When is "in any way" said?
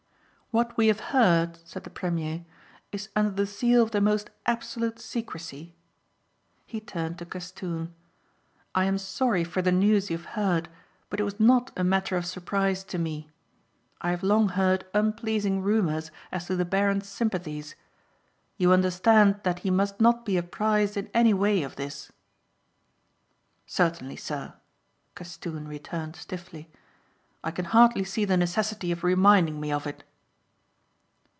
20.97-21.63